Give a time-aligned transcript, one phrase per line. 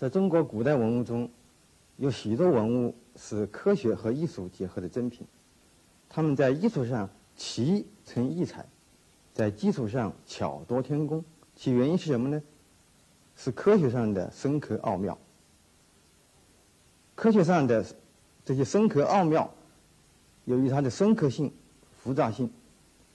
[0.00, 1.28] 在中国古代文物中，
[1.98, 5.26] 有许多文物是科学和艺术结合的珍品。
[6.08, 8.64] 他们在艺术上奇成异彩，
[9.34, 11.22] 在技术上巧夺天工。
[11.54, 12.42] 其原因是什么呢？
[13.36, 15.18] 是科学上的深刻奥妙。
[17.14, 17.84] 科学上的
[18.42, 19.52] 这些深刻奥妙，
[20.46, 21.52] 由于它的深刻性、
[22.02, 22.50] 复杂性，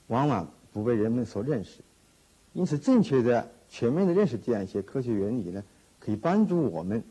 [0.05, 1.81] 往往不被人们所认识。
[2.53, 5.63] 因此，正确的、全面的认识这样一些科学原理呢，
[6.05, 7.03] 可以帮助我们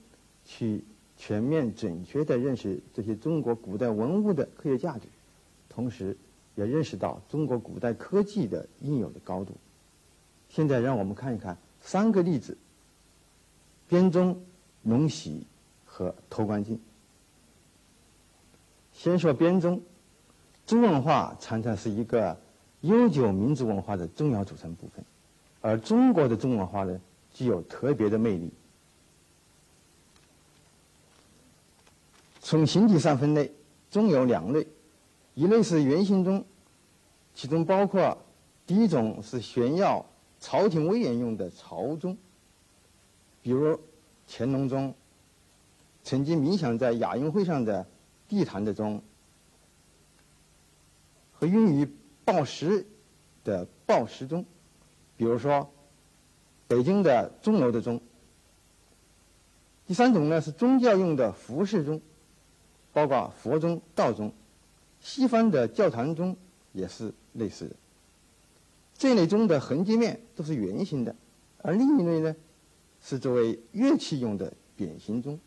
[0.45, 0.84] 去
[1.17, 5.09] 全面、准确地认识这些中国古代文物的科学价值，
[5.69, 6.17] 同时
[6.55, 9.55] 也认识到中国古代科技的应有的高度。
[10.48, 12.56] 现在，让我们看一看三个例子：
[13.89, 14.41] 编钟、
[14.83, 15.47] 龙玺。
[15.97, 16.81] 和偷光镜。
[18.92, 19.81] 先说编钟，
[20.67, 22.37] 钟文化常常是一个
[22.81, 25.05] 悠久民族文化的重要组成部分，
[25.61, 27.00] 而中国的钟文化呢，
[27.33, 28.50] 具有特别的魅力。
[32.45, 33.50] 从形体上分类，
[33.91, 34.67] 钟有两类，
[35.33, 36.45] 一类是圆形钟，
[37.34, 38.19] 其中包括
[38.67, 40.05] 第一种是炫耀
[40.39, 42.19] 朝廷威严用的朝钟，
[43.41, 43.81] 比如
[44.28, 44.95] 乾隆钟。
[46.03, 47.87] 曾经冥想在亚运会上的
[48.28, 49.03] 地坛的钟，
[51.32, 51.88] 和用于
[52.26, 52.87] 报时
[53.43, 54.44] 的报时钟，
[55.16, 55.66] 比如说
[56.69, 57.99] 北京的钟楼的钟。
[59.87, 62.03] 第三种呢是宗教用的服饰钟，
[62.94, 64.32] 包括佛钟、道钟，
[65.00, 66.34] 西方的教堂钟
[66.72, 67.77] 也是类似的。
[68.97, 71.15] 这类钟的横截面都是圆形的，
[71.60, 72.34] 而另一类呢
[73.03, 75.38] 是作为乐器用的扁形钟。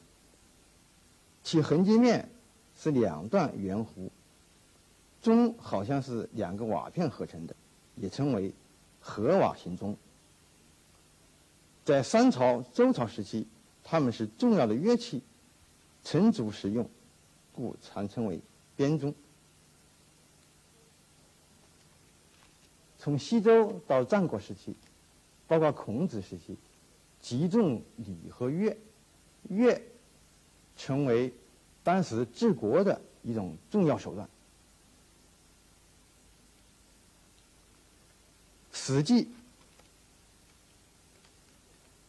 [1.41, 2.29] 其横截面
[2.77, 4.09] 是两段圆弧，
[5.21, 7.55] 钟好像是两个瓦片合成的，
[7.95, 8.53] 也称为
[8.99, 9.95] 合瓦形钟。
[11.85, 13.47] 在商朝、周朝时期，
[13.81, 15.23] 它们是重要的乐器，
[16.03, 16.87] 成组使用，
[17.57, 18.39] 故常称为
[18.75, 19.11] 编钟。
[22.99, 24.75] 从西周到战国时期，
[25.47, 26.55] 包括孔子时期，
[27.19, 28.77] 极重礼和乐，
[29.49, 29.81] 乐。
[30.79, 31.33] 成为
[31.83, 34.27] 当时治国的一种重要手段。
[38.71, 39.23] 《史记·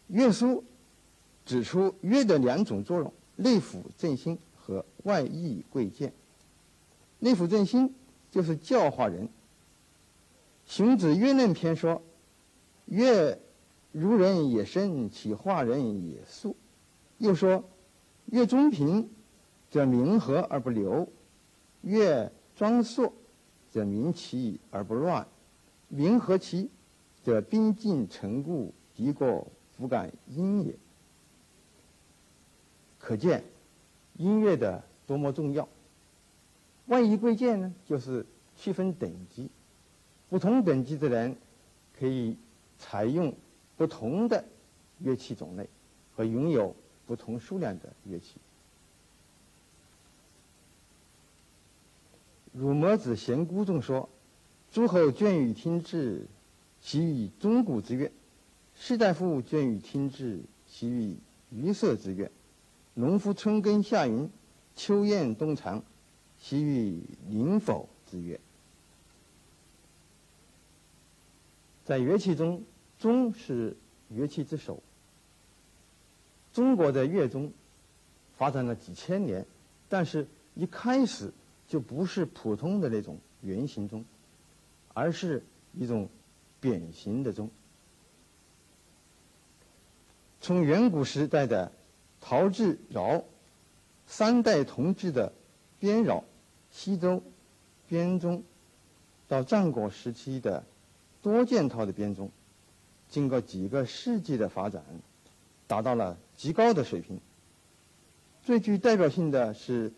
[0.08, 0.47] 乐书》
[1.47, 4.41] 指出乐的两种作用：内抚正心和
[5.04, 6.12] 外溢贵贱。
[7.19, 7.94] 内抚正心
[8.31, 9.26] 就是教化人。
[10.64, 12.03] 《荀子·乐论篇》说
[12.86, 13.38] ：“乐
[13.92, 16.56] 如人也深，其化人也速。”
[17.19, 17.64] 又说。
[18.31, 19.08] 乐中平，
[19.70, 21.08] 则明和而不流；
[21.81, 23.14] 乐庄肃，
[23.70, 25.26] 则明齐而不乱。
[25.88, 26.69] 明和齐，
[27.25, 30.75] 则兵进城固，敌过弗敢音也。
[32.98, 33.42] 可见
[34.19, 35.67] 音乐的多么重要。
[36.87, 37.75] 万一贵贱呢？
[37.87, 39.51] 就是区分等级，
[40.29, 41.34] 不同等级的人
[41.99, 42.37] 可以
[42.79, 43.34] 采用
[43.77, 44.45] 不同的
[44.99, 45.67] 乐器种类
[46.15, 46.77] 和拥有。
[47.09, 48.34] 不同数量的乐器。
[52.61, 54.06] 《汝摩子贤姑》中说
[54.71, 56.27] ：“诸侯倦于听之，
[56.83, 58.11] 其以钟鼓之乐；
[58.75, 61.17] 士大夫倦于听之，其以
[61.50, 62.29] 鱼瑟之乐；
[62.99, 64.29] 农夫春耕夏耘，
[64.75, 65.85] 秋雁冬藏，
[66.41, 68.41] 其以灵否之乐。”
[71.87, 72.65] 在乐器中，
[72.99, 73.77] 钟是
[74.09, 74.83] 乐器之首。
[76.53, 77.53] 中国的乐钟
[78.37, 79.47] 发展了几千年，
[79.89, 81.33] 但是一开始
[81.69, 84.05] 就不是普通的那种圆形钟，
[84.93, 86.09] 而是一种
[86.61, 87.49] 扁形的钟。
[90.41, 91.71] 从远古时代的
[92.20, 93.25] 陶制饶
[94.06, 95.32] 三代同制的
[95.79, 96.25] 编饶
[96.70, 97.23] 西周
[97.87, 98.43] 编钟，
[99.26, 100.65] 到战国时期的
[101.23, 102.31] 多件套的编钟，
[103.09, 104.82] 经过几个世纪的发展。
[105.67, 107.20] 达到了极高的水平。
[108.43, 109.93] 最具代表性的是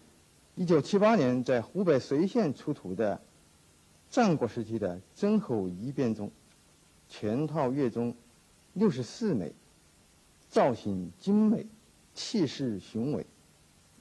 [0.56, 3.20] 1978年在湖北随县出土的
[4.10, 6.32] 战国时期的曾侯乙编钟，
[7.08, 8.16] 全套乐钟
[8.72, 9.52] 六十四枚，
[10.48, 11.64] 造型精美，
[12.20, 13.24] 气势雄伟，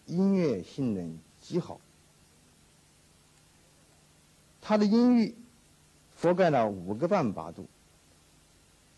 [0.05, 1.79] 音乐性能极好。
[4.59, 5.33] 它的音域
[6.19, 7.65] 覆盖了五个半八度，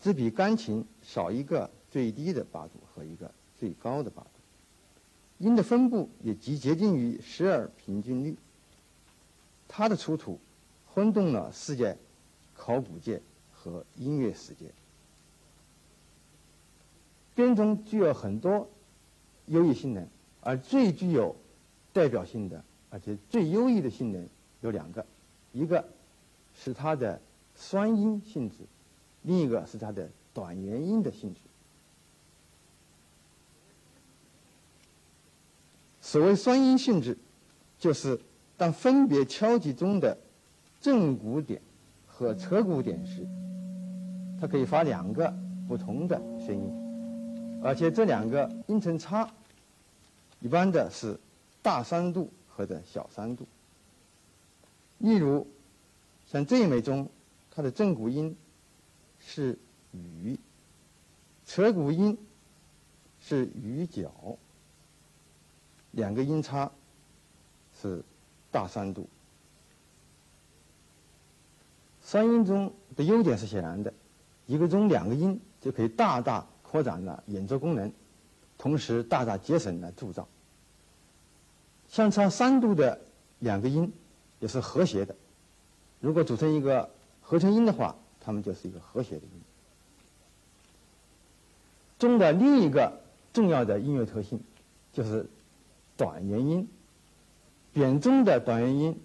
[0.00, 1.70] 只比钢琴少一个。
[1.92, 3.30] 最低的八度和一个
[3.60, 4.30] 最高的八度，
[5.36, 8.34] 音的分布也极接近于十二平均律。
[9.68, 10.40] 它的出土
[10.86, 11.98] 轰动了世界
[12.56, 13.20] 考古界
[13.52, 14.72] 和音乐世界。
[17.34, 18.70] 编钟具有很多
[19.46, 20.06] 优异性能，
[20.40, 21.34] 而最具有
[21.92, 24.26] 代表性的，而且最优异的性能
[24.60, 25.04] 有两个，
[25.52, 25.84] 一个
[26.54, 27.20] 是它的
[27.56, 28.56] 双音性质，
[29.22, 31.40] 另一个是它的短元音的性质。
[36.00, 37.16] 所谓双音性质，
[37.78, 38.20] 就是
[38.56, 40.18] 当分别敲击中的
[40.80, 41.60] 正鼓点
[42.06, 43.26] 和侧鼓点时，
[44.40, 45.32] 它可以发两个
[45.66, 46.81] 不同的声音，
[47.62, 49.30] 而且这两个音程差
[50.40, 51.18] 一般的是
[51.62, 53.46] 大三度或者小三度。
[54.98, 55.46] 例如，
[56.26, 57.08] 像这一枚钟，
[57.50, 58.36] 它的正鼓音
[59.20, 59.58] 是
[59.92, 60.38] 雨，
[61.44, 62.18] 侧鼓音
[63.20, 64.38] 是雨角。
[65.92, 66.70] 两个音差
[67.80, 68.02] 是
[68.50, 69.08] 大三度。
[72.00, 73.92] 三音钟的优点是显然的，
[74.46, 77.92] 一个钟两个音就可以大大扩展了演奏功能，
[78.56, 80.26] 同时大大节省了铸造。
[81.90, 82.98] 相差三度的
[83.40, 83.92] 两个音
[84.40, 85.14] 也是和谐的，
[86.00, 86.88] 如果组成一个
[87.20, 89.42] 合成音的话，它们就是一个和谐的音。
[91.98, 93.00] 中的另一个
[93.34, 94.40] 重要的音乐特性
[94.92, 95.28] 就是。
[95.94, 96.66] 短元音，
[97.72, 98.98] 扁钟的短元音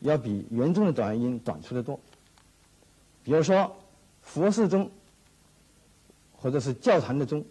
[0.00, 2.00] 要比圆钟的短元音短出的多。
[3.22, 3.76] 比如说，
[4.22, 4.90] 佛寺钟
[6.40, 7.44] 或者是教堂的钟，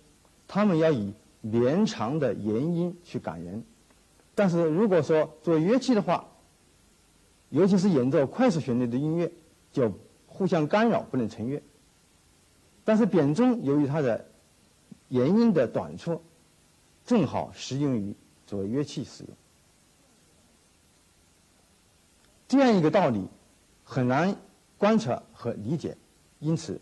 [0.47, 3.63] 他们要以绵长的延音去感人。
[4.36, 6.27] 但是如果说做乐器的话，
[7.50, 9.31] 尤其是演奏快速旋律的音乐，
[9.71, 9.94] 就
[10.27, 11.62] 互相干扰，不能成乐。
[12.83, 14.25] 但是扁钟由于它的
[15.07, 16.21] 延音的短处，
[17.06, 18.15] 正好适用于。
[18.47, 19.31] 作为乐器使用，
[22.47, 23.27] 这样一个道理
[23.83, 24.36] 很难
[24.80, 25.95] 观察和理解，
[26.39, 26.81] 因此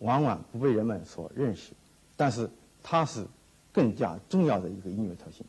[0.00, 1.72] 往往不被人们所认识。
[2.16, 2.50] 但是
[2.82, 3.26] 它是
[3.72, 5.42] 更加重要的一个音乐特性。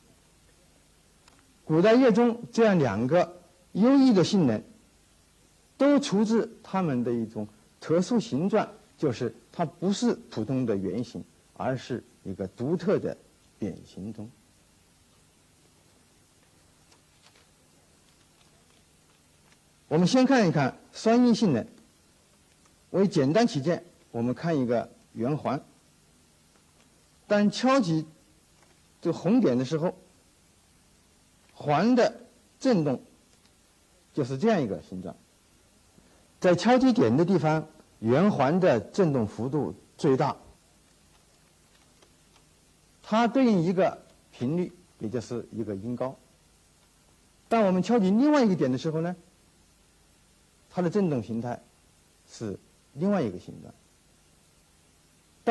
[1.66, 3.42] 古代乐中这样两个
[3.74, 4.64] 优异的性能，
[5.78, 7.48] 都出自它们的一种
[7.80, 8.68] 特殊形状，
[8.98, 11.24] 就是它不是普通的圆形，
[11.58, 13.18] 而是一个独特的
[13.60, 14.30] 扁形钟。
[19.88, 21.68] 我们先看一看双音性能。
[22.92, 25.64] 为简单起见，我们看一个圆环。
[27.28, 28.06] 当敲击
[29.02, 29.96] 这红点的时候，
[31.54, 32.22] 环的
[32.60, 33.02] 振动
[34.14, 35.16] 就是这样一个形状。
[36.40, 37.68] 在敲击点的地方，
[38.00, 40.36] 圆环的振动幅度最大，
[43.04, 44.02] 它对应一个
[44.32, 46.18] 频率，也就是一个音高。
[47.48, 49.16] 当我们敲击另外一个点的时候呢？
[50.74, 51.62] 它的振动形态
[52.30, 52.58] 是
[52.94, 53.74] 另外一个形状，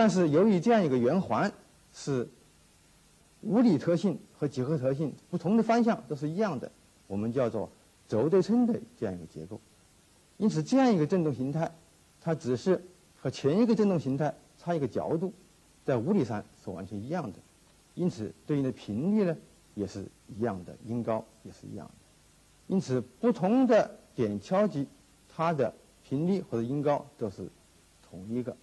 [0.00, 1.52] 但是由于这样一个圆环
[1.92, 2.26] 是
[3.42, 6.72] 物理特性和几何特性不同的方向都是一样的，
[7.06, 7.68] 我们叫做
[8.08, 9.60] 轴对称的这样一个结构。
[10.38, 11.70] 因此，这样一个振动形态，
[12.18, 12.82] 它只是
[13.14, 15.34] 和前一个振动形态差一个角度，
[15.84, 17.38] 在物理上是完全一样的。
[17.94, 19.36] 因此，对应的频率呢
[19.74, 21.94] 也是一样的，音高也是一样的。
[22.68, 24.88] 因此，不同的点敲击。
[25.28, 27.46] 它的频率或者音高都是
[28.08, 28.56] 同一个，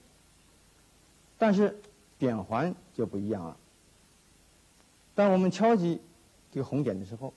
[1.38, 1.79] 但是
[2.17, 3.58] 点环就不一样了。
[5.15, 6.01] 当我们敲击
[6.51, 7.34] 这个红点的时候，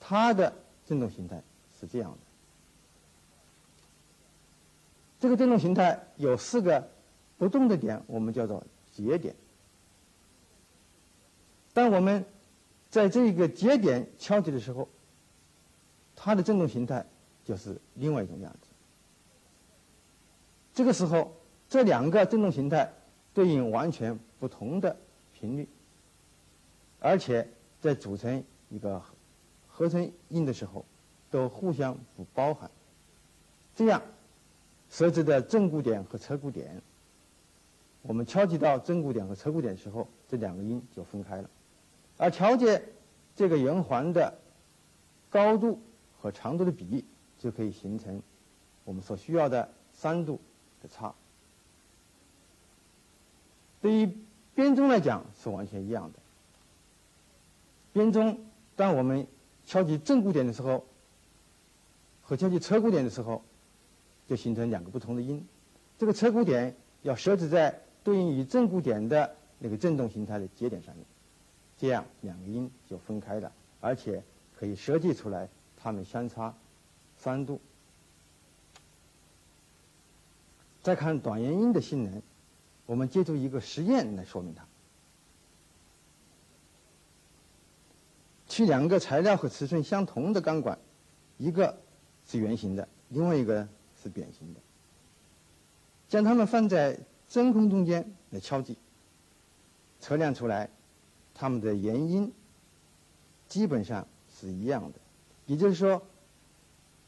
[0.00, 0.52] 它的
[0.86, 1.42] 振动形态
[1.80, 2.18] 是这样的。
[5.20, 6.90] 这个振动形态有四个
[7.38, 9.34] 不动的点，我们叫做节点。
[11.72, 12.24] 当我们
[12.90, 14.88] 在这个节点敲击的时候，
[16.14, 17.04] 它的振动形态。
[17.46, 18.66] 就是另外一种样子。
[20.74, 21.35] 这个时候，
[21.68, 22.92] 这两个振动形态
[23.34, 24.96] 对应完全不同的
[25.32, 25.68] 频率，
[27.00, 27.48] 而且
[27.80, 29.02] 在组成一个
[29.68, 30.84] 合成音的时候，
[31.30, 32.70] 都互相不包含。
[33.74, 34.02] 这样，
[34.90, 36.80] 设置的正鼓点和侧鼓点，
[38.02, 41.50] 我们敲击到正鼓点和侧鼓点的时候，这两个音就分开了。
[42.16, 42.82] 而调节
[43.34, 44.38] 这个圆环的
[45.28, 45.80] 高度
[46.20, 47.04] 和长度的比例。
[47.38, 48.22] 就可以形成
[48.82, 50.40] 我们所需要的三度
[50.82, 51.14] 的差。
[53.86, 54.10] 对于
[54.52, 56.18] 编钟来讲是完全一样的。
[57.92, 58.36] 编钟
[58.74, 59.24] 当我们
[59.64, 60.84] 敲击正鼓点的时候，
[62.20, 63.44] 和敲击侧鼓点的时候，
[64.26, 65.46] 就形成两个不同的音。
[66.00, 71.06] 这个侧鼓点要设置在对应于正鼓点的那个振动形态的节点上面，
[71.78, 74.20] 这样两个音就分开了，而且
[74.58, 76.52] 可以设计出来它们相差。
[77.18, 77.60] 三度。
[80.82, 82.20] 再看短元音的性能，
[82.86, 84.64] 我们借助一个实验来说明它。
[88.48, 90.78] 取两个材料和尺寸相同的钢管，
[91.36, 91.78] 一个
[92.26, 93.68] 是圆形的，另外一个
[94.02, 94.60] 是扁形的，
[96.08, 98.78] 将它们放在真空中间来敲击，
[100.00, 100.70] 测量出来，
[101.34, 102.32] 它们的延音
[103.48, 104.98] 基本上是一样的，
[105.46, 106.00] 也就是说，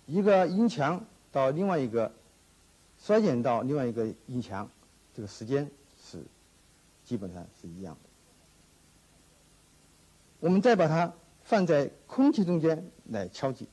[0.06, 2.12] 一个音墙到另外一个
[2.98, 4.68] 衰减到另外一个音墙，
[5.18, 5.68] 这个时间
[6.00, 6.22] 是
[7.04, 8.08] 基本上是一样的。
[10.38, 13.66] 我们再把它放在空气中间来敲击，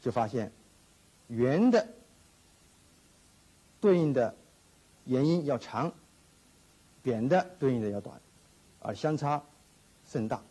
[0.00, 0.50] 就发现
[1.28, 1.86] 圆的
[3.80, 4.34] 对应的
[5.04, 5.92] 原因要长，
[7.00, 8.20] 扁的对应的要短，
[8.80, 9.44] 而相差
[10.10, 10.42] 甚大。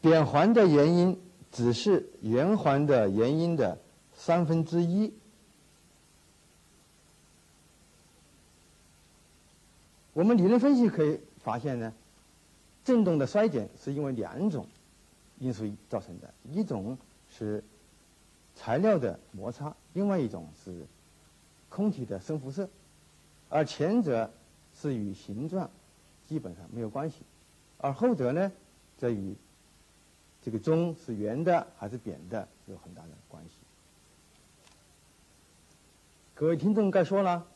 [0.00, 3.78] 扁环的原因只是圆环的原因的
[4.12, 5.14] 三分之一。
[10.14, 11.92] 我们理论分析可以发现呢。
[12.84, 14.66] 振动的衰减是因为两种
[15.38, 16.98] 因素造成的，一种
[17.30, 17.64] 是
[18.54, 20.84] 材料的摩擦，另外一种是
[21.70, 22.68] 空气的深辐射，
[23.48, 24.30] 而前者
[24.78, 25.70] 是与形状
[26.28, 27.22] 基本上没有关系，
[27.78, 28.52] 而后者呢，
[28.98, 29.34] 则与
[30.42, 33.50] 这个钟是圆的还是扁的有很大的关系。
[36.34, 37.46] 各位听众该说了，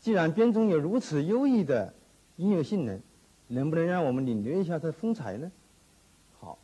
[0.00, 1.92] 既然编钟有如此优异的
[2.36, 3.00] 音乐性能，
[3.48, 5.52] 能不能让我们领略一下它的风采呢？
[6.38, 6.58] 好，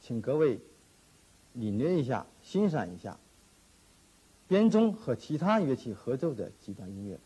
[0.00, 0.60] 请各位
[1.54, 3.18] 领略一下、欣赏一下
[4.46, 7.18] 编钟和其他乐器合奏的几段音乐。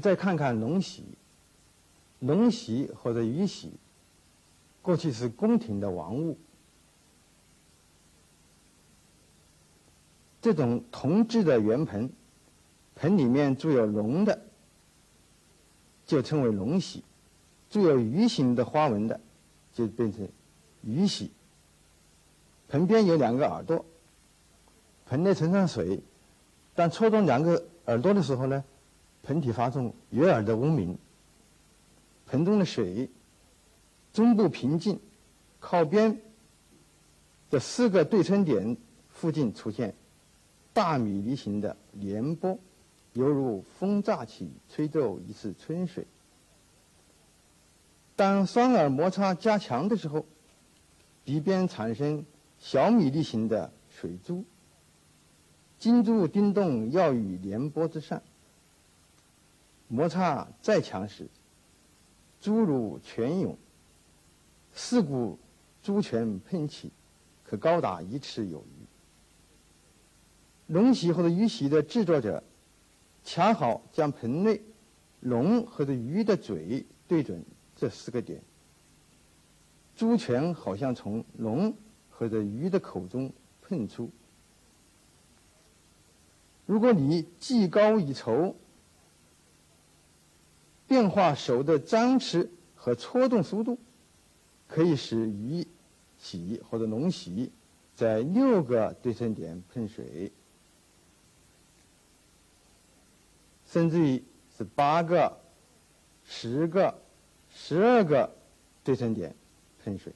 [0.00, 1.04] 再看看龙玺，
[2.18, 3.72] 龙玺或者玉玺，
[4.82, 6.38] 过去是宫廷的王物。
[10.40, 12.10] 这种铜制的圆盆，
[12.96, 14.40] 盆里面铸有龙的，
[16.06, 17.02] 就称为龙玺；
[17.68, 19.20] 铸有鱼形的花纹的，
[19.74, 20.26] 就变成
[20.82, 21.30] 鱼玺。
[22.68, 23.84] 盆边有两个耳朵，
[25.06, 26.00] 盆内盛上水，
[26.74, 28.64] 当戳动两个耳朵的时候呢？
[29.22, 30.98] 盆体发出悦耳的嗡鸣，
[32.26, 33.08] 盆中的水
[34.12, 34.98] 中部平静，
[35.60, 36.20] 靠边
[37.50, 38.76] 的四个对称点
[39.08, 39.94] 附近出现
[40.72, 42.58] 大米粒形的涟波，
[43.12, 46.06] 犹如风乍起，吹奏一次春水。
[48.16, 50.24] 当双耳摩擦加强的时候，
[51.24, 52.24] 鼻边产生
[52.58, 54.44] 小米粒形的水珠，
[55.78, 58.22] 金珠叮动要与涟波之上。
[59.92, 61.26] 摩擦再强时，
[62.40, 63.58] 诸如泉涌，
[64.72, 65.36] 四股
[65.82, 66.92] 珠泉喷起，
[67.42, 68.86] 可高达一尺有余。
[70.72, 72.44] 龙玺或者鱼玺的制作者，
[73.24, 74.60] 恰好将盆内
[75.18, 77.44] 龙或者鱼的嘴对准
[77.74, 78.40] 这四个点，
[79.96, 81.74] 珠泉好像从龙
[82.12, 83.32] 或者鱼的口中
[83.62, 84.08] 喷出。
[86.64, 88.54] 如果你技高一筹，
[90.90, 93.78] 变化手的张弛和搓动速度，
[94.66, 95.64] 可以使鱼
[96.18, 97.52] 洗或者龙洗
[97.94, 100.32] 在六个对称点喷水，
[103.70, 104.20] 甚至于
[104.58, 105.38] 是八个、
[106.26, 106.92] 十个、
[107.54, 108.34] 十二个
[108.82, 109.32] 对称点
[109.84, 110.12] 喷水。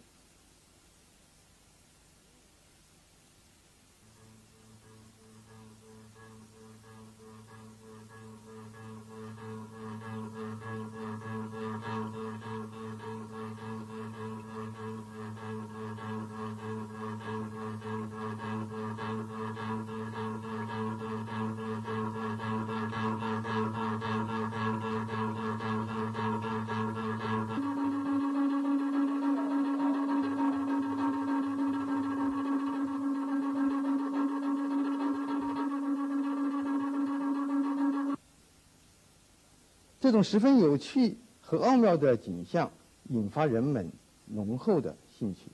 [40.05, 42.71] 这种十分有趣和奥妙的景象，
[43.09, 43.91] 引发人们
[44.27, 45.47] 浓厚的兴趣。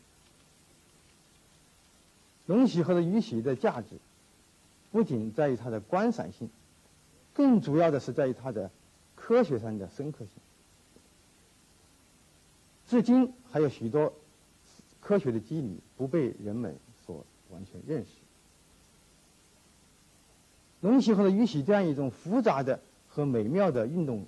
[2.46, 3.90] 龙玺和玉玺的价值，
[4.90, 6.50] 不仅在于它的观赏性，
[7.32, 8.72] 更主要的是在于它的
[9.14, 10.30] 科学上的深刻性。
[12.88, 14.12] 至今还有许多
[15.00, 16.76] 科学的机理不被人们
[17.06, 18.08] 所完全认识。
[20.80, 24.26] 龙鳍和玉玺这样一种复杂的和美妙的运动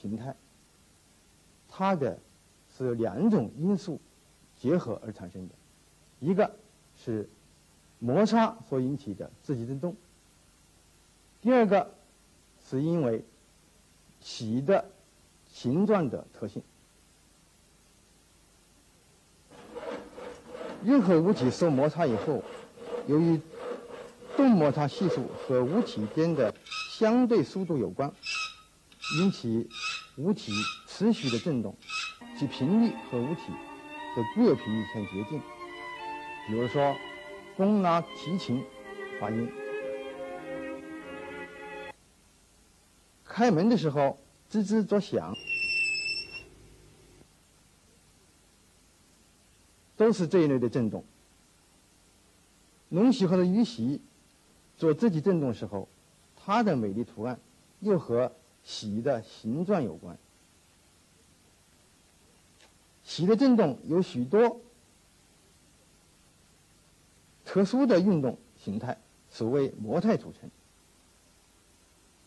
[0.00, 0.34] 形态，
[1.68, 2.18] 它的
[2.76, 4.00] 是两种因素
[4.56, 5.54] 结合而产生的，
[6.20, 6.54] 一个
[6.96, 7.28] 是
[7.98, 9.96] 摩擦所引起的自己振动，
[11.40, 11.90] 第二个
[12.68, 13.24] 是因为
[14.20, 14.84] 玺的
[15.48, 16.62] 形状的特性。
[20.84, 22.44] 任何物体受摩擦以后，
[23.08, 23.40] 由于
[24.36, 26.54] 动摩擦系数和物体间的
[26.90, 28.12] 相对速度有关，
[29.16, 29.68] 引起
[30.16, 30.52] 物体
[30.86, 31.74] 持续的振动，
[32.38, 33.52] 其频率和物体
[34.14, 35.40] 的固有频率相接近。
[36.46, 36.94] 比如说，
[37.56, 38.62] 弓拉提琴
[39.18, 39.50] 发音，
[43.24, 44.18] 开门的时候
[44.50, 45.34] 吱吱作响。
[49.96, 51.04] 都是这一类的振动。
[52.90, 54.00] 龙玺和的玉玺
[54.76, 55.88] 做自己振动时候，
[56.36, 57.40] 它的美丽图案
[57.80, 58.32] 又和
[58.68, 60.18] 玺的形状有关。
[63.02, 64.60] 玺的振动有许多
[67.46, 68.98] 特殊的运动形态，
[69.30, 70.50] 所谓模态组成。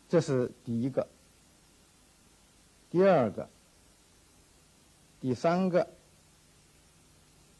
[0.09, 1.07] 这是第一个，
[2.89, 3.47] 第二个，
[5.19, 5.87] 第三个。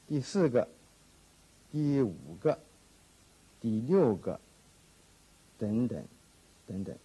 [0.07, 0.67] 第四个、
[1.71, 2.59] 第五个、
[3.61, 4.41] 第六个，
[5.57, 6.03] 等等，
[6.67, 6.97] 等等。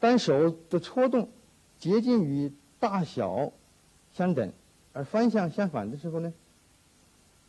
[0.00, 1.30] 单手的搓动
[1.78, 3.52] 接近于大小
[4.12, 4.52] 相等
[4.92, 6.32] 而方向相反的时候呢，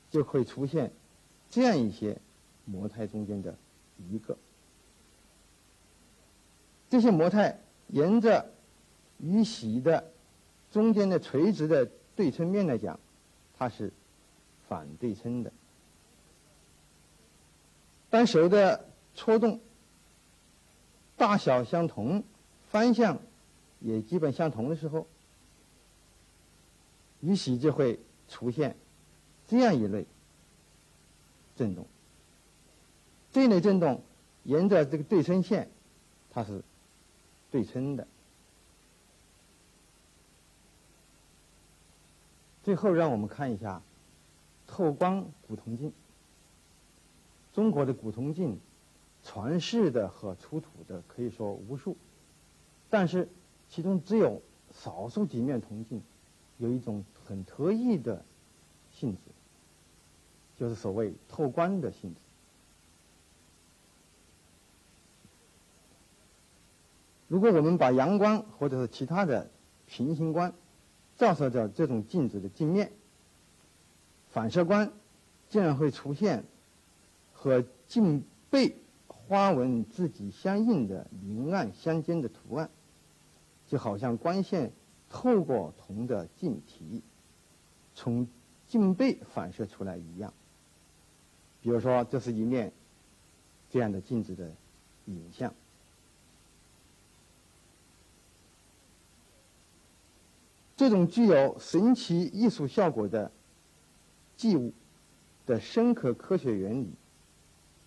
[0.10, 0.92] 就会出现
[1.50, 2.18] 这样一些
[2.66, 3.56] 模态中间的
[4.10, 4.38] 一个。
[6.90, 8.50] 这些模态沿着
[9.20, 10.12] 与喜的
[10.72, 13.00] 中间的垂直的对称面来讲。
[13.60, 13.92] 它是
[14.70, 15.52] 反对称的。
[18.12, 19.60] 单手的搓动
[21.16, 22.24] 大小相同、
[22.78, 23.18] 方向
[23.80, 25.08] 也基本相同的时候，
[27.22, 28.76] 鱼鳍就会出现
[29.48, 30.06] 这样一类
[31.56, 31.88] 振动。
[33.32, 34.04] 这类振动
[34.44, 35.72] 沿着这个对称线，
[36.30, 36.64] 它是
[37.50, 38.08] 对称的。
[42.64, 43.82] 最后，让我们看一下
[44.68, 45.92] 透光古铜镜。
[47.56, 48.60] 中国的古铜镜
[49.24, 51.98] 传世的和出土的可以说无数，
[52.90, 53.28] 但是
[53.70, 56.02] 其中只有少数几面铜镜
[56.58, 58.24] 有一种很特异的
[58.92, 59.22] 性质，
[60.58, 62.22] 就是所谓透光的性质。
[67.28, 69.50] 如果我们把阳光或者是其他的
[69.86, 70.54] 平行光，
[71.18, 72.92] 照射着这种镜子的镜面，
[74.30, 74.94] 反射光
[75.50, 76.46] 竟然会出现
[77.34, 82.70] 和镜背花纹自己相应的明暗相间的图案，
[83.68, 84.72] 就好像光线
[85.10, 87.02] 透过铜的镜体，
[87.94, 88.28] 从
[88.68, 90.34] 镜背反射出来一样。
[91.62, 92.72] 比如说，这是一面
[93.70, 94.52] 这样的镜子的
[95.06, 95.54] 影像。
[100.78, 103.32] 这种具有神奇艺术效果的
[104.38, 104.72] 器物
[105.46, 106.94] 的深刻科学原理，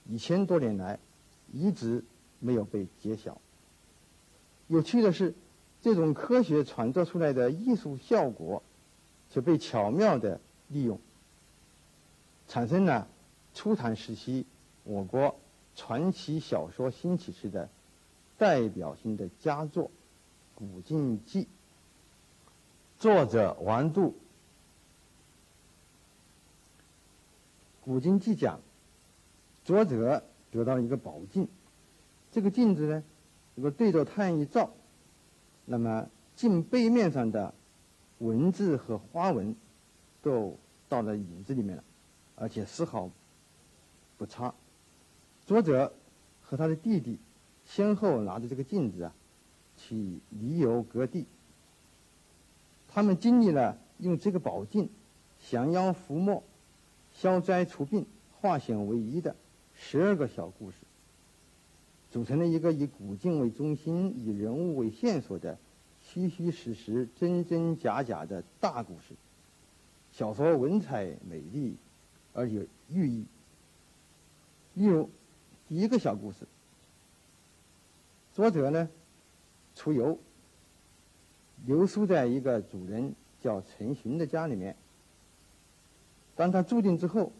[0.08, 0.98] 一千多年来
[1.52, 2.04] 一直
[2.40, 3.40] 没有被揭晓。
[4.66, 5.32] 有趣的是，
[5.82, 8.62] 这种科学创造出来的艺术效果，
[9.30, 11.00] 却被巧妙的利用，
[12.48, 13.08] 产生了
[13.54, 14.46] 初唐时期
[14.84, 15.36] 我国
[15.74, 17.68] 传奇小说兴起时的
[18.36, 19.84] 代表性的佳作
[20.54, 21.44] 《古镜记》。
[22.98, 24.08] 作者王度，
[27.82, 28.60] 《古今记》讲，
[29.64, 31.48] 作者得到一个宝镜，
[32.30, 33.02] 这个镜子呢，
[33.54, 34.70] 如果对着太阳一照，
[35.72, 37.54] 那么镜背面上的
[38.18, 39.54] 文字和花纹
[40.20, 41.84] 都到了影子里面了，
[42.34, 43.08] 而且丝毫
[44.18, 44.52] 不差。
[45.46, 45.92] 作者
[46.42, 47.20] 和他的弟弟
[47.64, 49.14] 先后拿着这个镜子啊，
[49.76, 51.24] 去离游各地。
[52.88, 54.90] 他们经历了用这个宝镜
[55.38, 56.42] 降妖伏魔、
[57.12, 58.04] 消灾除病、
[58.40, 59.36] 化险为夷的
[59.72, 60.78] 十二个小故事。
[62.10, 65.58] 组成了一个以古镜为中心、以人物为线索的
[66.02, 69.14] 虚虚实实、真真假假的大故事。
[70.12, 71.76] 小说文采美丽，
[72.32, 73.24] 而有寓意。
[74.74, 75.08] 例如，
[75.68, 76.38] 第一个小故事，
[78.34, 78.88] 作者呢
[79.76, 80.18] 出游，
[81.64, 84.74] 留宿在一个主人叫陈寻的家里面。
[86.34, 87.30] 当他住进之后，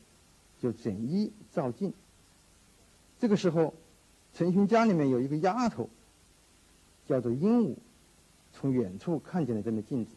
[0.61, 1.92] 就整衣照镜。
[3.18, 3.74] 这个时候，
[4.35, 5.88] 陈寻家里面有一个丫头，
[7.07, 7.75] 叫做鹦鹉，
[8.53, 10.12] 从远处看见了这面镜子，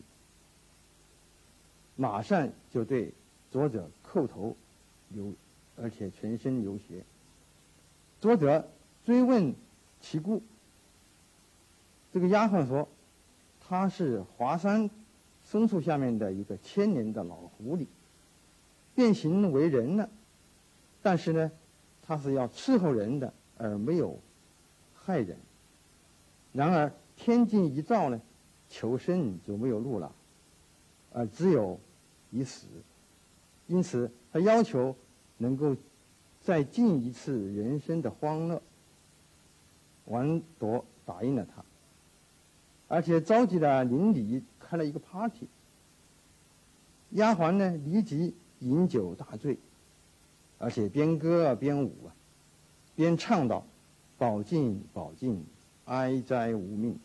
[1.95, 3.11] 马上就对
[3.51, 4.55] 作者叩头
[5.09, 5.33] 流，
[5.75, 7.03] 而且全身流血。
[8.21, 8.67] 作者
[9.05, 9.53] 追问
[9.99, 10.41] 其故，
[12.13, 12.87] 这个丫鬟说，
[13.59, 14.89] 他是华山
[15.43, 17.87] 松树下面的一个千年的老狐狸，
[18.95, 20.09] 变形为人了，
[21.01, 21.51] 但是呢。
[22.05, 24.19] 他是要伺候人的，而没有
[24.93, 25.37] 害人。
[26.51, 28.19] 然而天境一照呢，
[28.69, 30.13] 求生就没有路了，
[31.13, 31.79] 而只有
[32.29, 32.67] 一死。
[33.67, 34.95] 因此，他要求
[35.37, 35.75] 能够
[36.41, 38.61] 再尽一次人生的欢乐。
[40.05, 41.63] 王铎答应了他，
[42.89, 45.47] 而且召集了邻里开了一个 party。
[47.11, 49.57] 丫鬟呢，立即饮酒大醉。
[50.59, 52.15] 而且边歌边舞啊，
[52.95, 53.65] 边唱道
[54.17, 55.45] ：“宝镜宝镜，
[55.85, 56.99] 哀哉无命，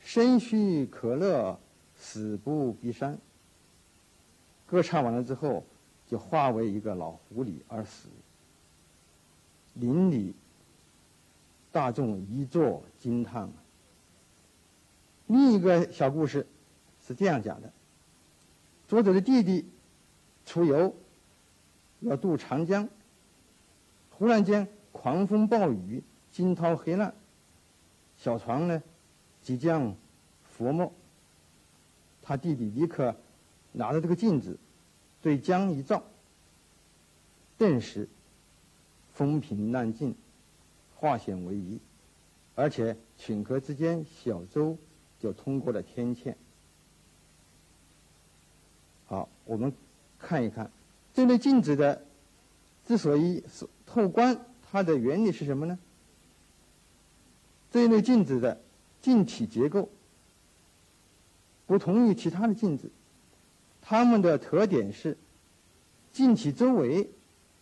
[0.00, 1.58] 生须可乐，
[1.96, 3.18] 死不必山。”
[4.66, 5.64] 歌唱完了之后，
[6.08, 8.08] 就化为一个老狐狸而死。
[9.74, 10.34] 邻里
[11.72, 13.48] 大众一座惊叹。
[15.26, 16.46] 另一个小故事
[17.06, 17.72] 是这样讲的：
[18.88, 19.64] 作者的弟弟
[20.46, 20.94] 出游。
[22.00, 22.86] 要渡长江，
[24.10, 24.68] 忽然间
[25.04, 27.12] 狂风暴雨，惊涛骇浪，
[28.16, 28.82] 小船呢
[29.42, 29.94] 即将
[30.56, 30.90] 覆没。
[32.22, 33.14] 他弟弟立刻
[33.72, 34.58] 拿着这个镜子
[35.20, 36.02] 对江一照，
[37.58, 38.08] 顿时
[39.12, 40.14] 风平浪静，
[40.96, 41.78] 化险为夷，
[42.54, 44.78] 而且顷刻之间小舟
[45.20, 46.34] 就通过了天堑。
[49.04, 49.70] 好，我们
[50.18, 50.70] 看一看。
[51.12, 52.06] 这面镜子的
[52.86, 54.34] 之所以是透光，
[54.74, 55.78] 它的原理是什么呢？
[57.70, 58.60] 这一类镜子的
[59.00, 59.88] 镜体结构
[61.64, 62.90] 不同于其他的镜子，
[63.80, 65.16] 它们的特点是
[66.10, 67.08] 镜体周围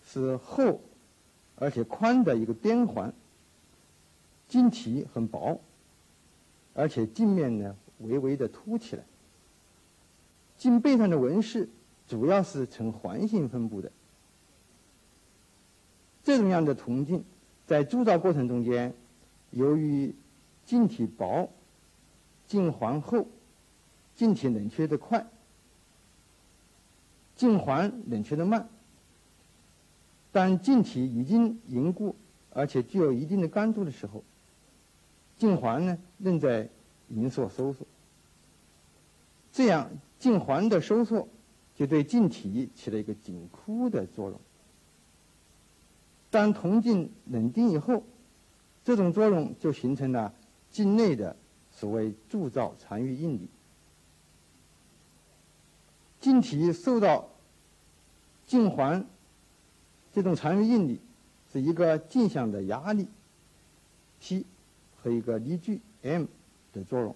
[0.02, 0.80] 是厚
[1.56, 3.12] 而且宽的一个边环，
[4.48, 5.60] 镜体很薄，
[6.72, 9.04] 而且镜面呢微微的凸起来，
[10.56, 11.68] 镜背上的纹饰。
[12.08, 13.92] 主要是呈环形分布的，
[16.22, 17.24] 这种样的铜镜，
[17.66, 18.94] 在铸造过程中间，
[19.50, 20.14] 由于
[20.64, 21.50] 镜体薄、
[22.46, 23.26] 镜环厚、
[24.14, 25.26] 镜体冷却的快、
[27.34, 28.68] 镜环冷却的慢，
[30.30, 32.14] 当镜体已经凝固
[32.50, 34.22] 而且具有一定的干度的时候，
[35.36, 36.68] 镜环呢仍在
[37.08, 37.86] 凝缩收缩，
[39.52, 41.28] 这样镜环的收缩。
[41.74, 44.38] 就对镜体起了一个紧箍的作用。
[46.32, 48.02] 当铜镜冷定以后，
[48.82, 50.32] 这种作用就形成了
[50.70, 51.36] 镜内的
[51.70, 53.46] 所谓铸造残余应力。
[56.18, 57.28] 镜体受到
[58.46, 59.04] 镜环
[60.10, 60.98] 这种残余应力
[61.52, 63.06] 是一个镜像的压力
[64.18, 64.46] T
[64.96, 66.24] 和一个力矩 M
[66.72, 67.14] 的作用，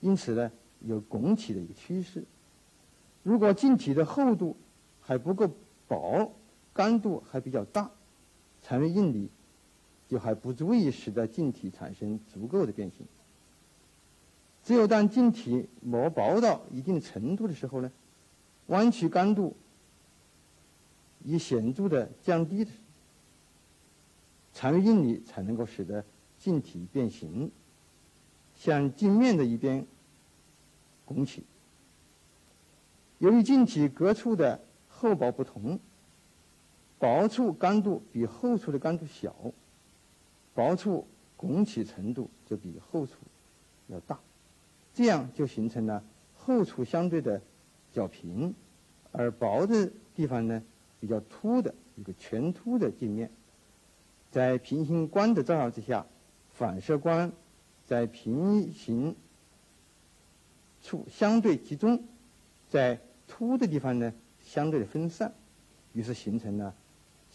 [0.00, 2.22] 因此呢有拱起的一个趋势。
[3.22, 4.54] 如果镜体的厚度
[5.00, 5.48] 还不够
[5.88, 6.30] 薄，
[6.74, 7.90] 干度还比较大，
[8.60, 9.30] 残余应力
[10.08, 13.06] 就还不足以使得镜体产生足够的变形。
[14.64, 17.92] 只有当镜体磨薄到一定程度的时候呢，
[18.66, 19.54] 弯曲干度
[21.22, 22.70] 已显著的降低的，
[24.52, 26.04] 残余应力才能够使得
[26.38, 27.50] 镜体变形，
[28.56, 29.86] 向镜面的一边
[31.04, 31.44] 拱起。
[33.18, 35.78] 由于镜体各处的厚薄不同，
[36.98, 39.34] 薄处干度比厚处的干度小，
[40.54, 43.14] 薄处拱起程度就比厚处
[43.88, 44.18] 要大，
[44.94, 46.02] 这样就形成了
[46.34, 47.42] 厚处相对的
[47.92, 48.54] 较平，
[49.12, 50.62] 而薄的地方呢
[51.00, 53.30] 比较凸的一个全凸的镜面，
[54.30, 56.06] 在平行光的照耀之下，
[56.52, 57.30] 反射光
[57.84, 59.14] 在平行
[60.82, 62.02] 处相对集中，
[62.70, 65.34] 在凸的地方呢，相对的分散，
[65.92, 66.74] 于是形成了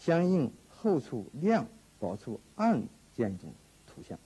[0.00, 1.64] 相应厚处亮、
[2.00, 2.82] 薄处暗
[3.14, 3.52] 这样一种
[3.86, 4.18] 图像。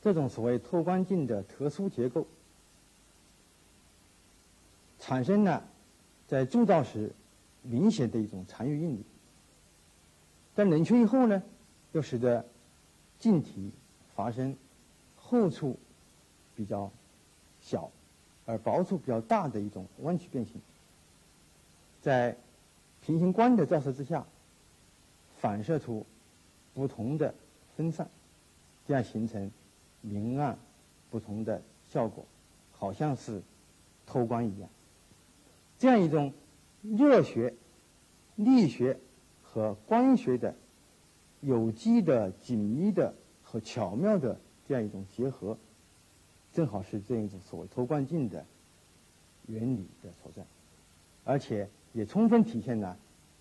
[0.00, 2.26] 这种所谓透光镜的特殊结构，
[4.98, 5.62] 产生了
[6.26, 7.12] 在铸造时
[7.62, 9.04] 明显的一种残余应力。
[10.54, 11.42] 在冷却以后呢，
[11.92, 12.44] 又使得
[13.18, 13.70] 镜体
[14.16, 14.56] 发生
[15.16, 15.78] 厚处
[16.56, 16.90] 比较
[17.60, 17.90] 小，
[18.46, 20.60] 而薄处比较大的一种弯曲变形。
[22.02, 22.36] 在
[23.00, 24.26] 平行光的照射之下，
[25.40, 26.04] 反射出
[26.74, 27.34] 不同的
[27.76, 28.10] 分散，
[28.86, 29.50] 这样形成。
[30.04, 30.58] 明暗
[31.12, 32.26] 不同的效果，
[32.72, 33.40] 好像是
[34.04, 34.68] 透光一样。
[35.78, 36.32] 这样一种
[36.82, 37.54] 热学、
[38.34, 38.98] 力学
[39.44, 40.56] 和光学的
[41.40, 45.56] 有机的、紧密的和巧妙的这样一种结合，
[46.52, 48.44] 正好是这样一种所谓透光镜的
[49.46, 50.42] 原理的所在，
[51.22, 52.96] 而且也充分体现了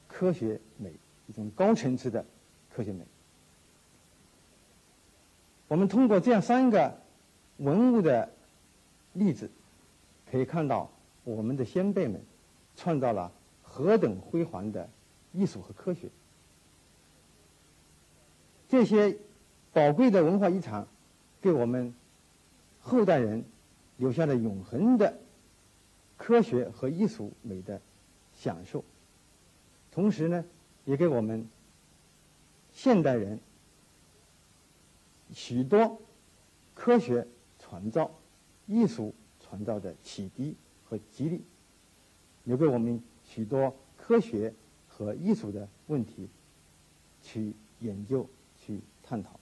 [0.08, 0.94] 科学美
[1.28, 2.26] 一种高层次的
[2.74, 3.06] 科学美。
[5.68, 7.00] 我们通过这样三个
[7.58, 8.30] 文物的
[9.14, 9.50] 例子，
[10.30, 10.92] 可以看到
[11.24, 12.22] 我们的先辈们
[12.76, 13.32] 创造了
[13.64, 14.90] 何等辉煌的
[15.32, 16.10] 艺术和科学。
[18.68, 19.18] 这些
[19.72, 20.88] 宝贵的文化遗产，
[21.42, 21.94] 给我们
[22.82, 23.46] 后代人
[23.98, 25.18] 留下了永恒的
[26.18, 27.82] 科学和艺术美的
[28.42, 28.84] 享受，
[29.92, 30.44] 同时呢，
[30.86, 31.48] 也给我们
[32.74, 33.40] 现代人。
[35.32, 36.02] 许多
[36.74, 37.28] 科学
[37.60, 38.10] 创造、
[38.66, 41.40] 艺术创造的启迪和激励，
[42.46, 44.52] 留给我们许多科学
[44.90, 46.28] 和艺术的问题
[47.22, 48.28] 去研究、
[48.58, 49.41] 去探讨。